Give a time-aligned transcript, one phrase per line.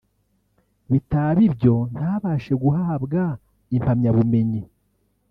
[0.91, 3.21] bitaba ibyo ntabashe guhabwa
[3.75, 4.61] impamyabumenyi